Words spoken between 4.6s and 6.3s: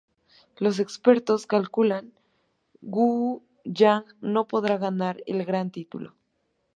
ganar el gran título.